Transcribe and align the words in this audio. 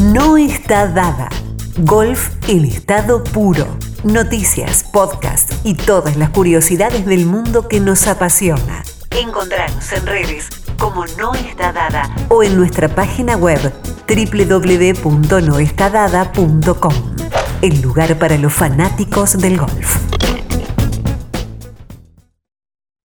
No 0.00 0.36
está 0.38 0.86
dada. 0.86 1.28
Golf 1.80 2.30
en 2.48 2.64
estado 2.64 3.22
puro. 3.22 3.66
Noticias, 4.02 4.82
podcast 4.82 5.52
y 5.62 5.74
todas 5.74 6.16
las 6.16 6.30
curiosidades 6.30 7.04
del 7.04 7.26
mundo 7.26 7.68
que 7.68 7.80
nos 7.80 8.06
apasiona. 8.06 8.82
Encontrarnos 9.10 9.92
en 9.92 10.06
redes 10.06 10.48
como 10.78 11.04
No 11.18 11.34
está 11.34 11.70
dada 11.72 12.08
o 12.30 12.42
en 12.42 12.56
nuestra 12.56 12.88
página 12.88 13.36
web 13.36 13.60
www.noestadada.com. 14.08 16.94
El 17.60 17.82
lugar 17.82 18.18
para 18.18 18.38
los 18.38 18.54
fanáticos 18.54 19.36
del 19.36 19.58
golf. 19.58 20.09